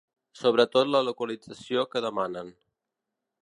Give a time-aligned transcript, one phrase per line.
[0.37, 2.53] Sobretot la localització que demanen.